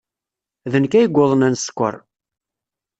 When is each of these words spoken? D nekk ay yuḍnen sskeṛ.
D 0.71 0.73
nekk 0.83 0.93
ay 0.99 1.05
yuḍnen 1.07 1.53
sskeṛ. 1.57 1.95